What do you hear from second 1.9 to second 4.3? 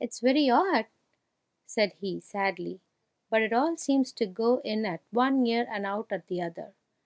he, sadly, "but it all seems to